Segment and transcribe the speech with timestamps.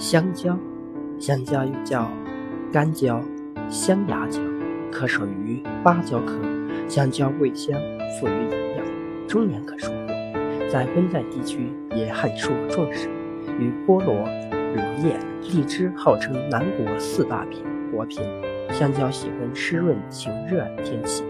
[0.00, 0.58] 香蕉，
[1.18, 2.10] 香蕉又叫
[2.72, 3.20] 干蕉、
[3.68, 4.40] 香芽蕉，
[4.90, 6.40] 可属于芭蕉科。
[6.88, 7.78] 香蕉味香，
[8.18, 10.06] 富于营养，终年可收获。
[10.70, 13.10] 在温带地区也很受重视，
[13.58, 14.24] 与菠萝、
[14.74, 17.62] 柳叶、荔枝号称南国四大品
[17.92, 18.24] 果品。
[18.70, 21.22] 香蕉喜欢湿润晴热天气，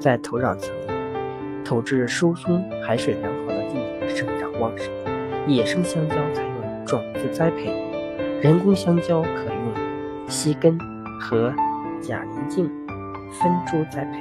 [0.00, 0.74] 在土壤层
[1.64, 4.90] 土质疏松、海水良好的地方生长旺盛。
[5.46, 7.91] 野生香蕉采用种子栽培。
[8.42, 10.76] 人工香蕉可用硒根
[11.20, 11.54] 和
[12.00, 12.68] 假鳞茎
[13.30, 14.18] 分株栽培，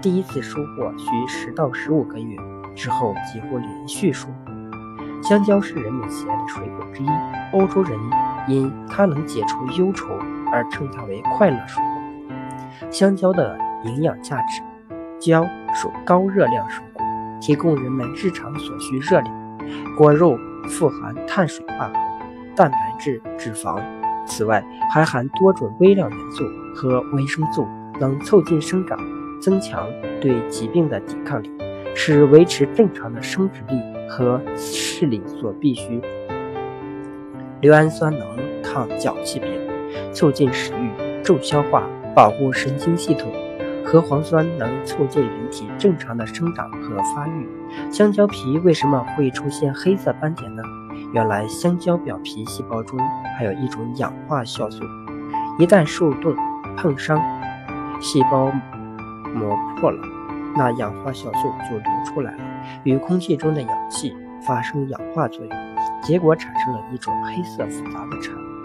[0.00, 2.36] 第一次收获需十到十五个月，
[2.76, 4.34] 之后几乎连续收获。
[5.24, 7.08] 香蕉是人们喜爱的水果之一，
[7.52, 7.98] 欧洲人
[8.46, 10.06] 因它能解除忧愁
[10.52, 12.90] 而称它为快乐水果。
[12.92, 14.62] 香蕉的营养价值：
[15.18, 15.44] 蕉
[15.74, 17.04] 属高热量水果，
[17.40, 19.58] 提供人们日常所需热量。
[19.96, 20.38] 果肉
[20.68, 22.13] 富含碳水化合物。
[22.56, 23.80] 蛋白质、脂肪，
[24.26, 27.66] 此外还含多种微量元素和维生素，
[28.00, 28.98] 能促进生长，
[29.40, 29.86] 增强
[30.20, 31.50] 对疾病的抵抗力，
[31.94, 36.00] 是维持正常的生殖力和视力所必须。
[37.60, 38.28] 硫氨酸能
[38.62, 39.50] 抗脚气病，
[40.12, 41.82] 促进食欲，助消化，
[42.14, 43.32] 保护神经系统。
[43.86, 47.46] 核黄酸能促进人体正常的生长和发育。
[47.92, 50.62] 香蕉皮为什么会出现黑色斑点呢？
[51.14, 52.98] 原来香蕉表皮细胞中
[53.38, 54.82] 还有一种氧化酵素，
[55.60, 56.34] 一旦受冻
[56.76, 57.22] 碰伤，
[58.00, 58.50] 细胞
[59.32, 60.02] 膜破了，
[60.56, 62.38] 那氧化酵素就流出来了，
[62.82, 64.12] 与空气中的氧气
[64.44, 65.56] 发生氧化作用，
[66.02, 68.53] 结果产生了一种黑色复杂的产物。